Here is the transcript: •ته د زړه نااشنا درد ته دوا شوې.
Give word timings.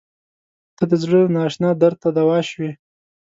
•ته 0.77 0.83
د 0.91 0.93
زړه 1.03 1.19
نااشنا 1.35 1.69
درد 1.81 1.97
ته 2.03 2.09
دوا 2.17 2.37
شوې. 2.49 2.71